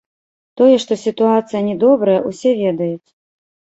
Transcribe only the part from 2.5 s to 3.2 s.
ведаюць.